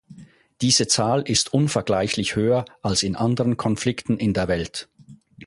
[0.61, 4.89] Diese Zahl ist unvergleichlich höher als in anderen Konflikten in der Welt.